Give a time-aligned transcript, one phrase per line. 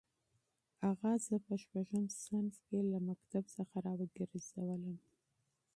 [0.89, 4.95] اغا زه په شپږم صنف کې له مکتب څخه راوګرځولم.